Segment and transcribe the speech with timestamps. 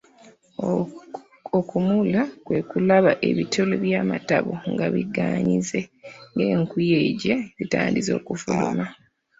[1.57, 5.79] Okummula kwe kulaba ebituli by'amatabo nga bigaziye
[6.37, 8.85] ng'enkuyege zitandise okufuluma.